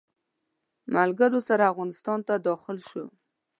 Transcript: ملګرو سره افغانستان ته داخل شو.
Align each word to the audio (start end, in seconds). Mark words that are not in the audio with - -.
ملګرو 0.95 1.39
سره 1.47 1.63
افغانستان 1.71 2.19
ته 2.27 2.33
داخل 2.47 2.77
شو. 2.89 3.05